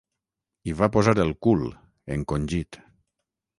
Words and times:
Hi 0.69 0.73
va 0.79 0.89
posar 0.95 1.13
el 1.25 1.35
cul, 1.47 1.63
encongit. 2.17 2.83